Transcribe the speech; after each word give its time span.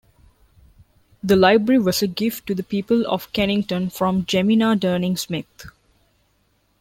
The 1.21 1.35
library 1.35 1.77
was 1.77 2.01
a 2.01 2.07
gift 2.07 2.47
to 2.47 2.55
the 2.55 2.63
people 2.63 3.05
of 3.05 3.31
Kennington 3.33 3.91
from 3.91 4.23
Jemina 4.25 4.75
Durning 4.75 5.15
Smith. 5.15 5.67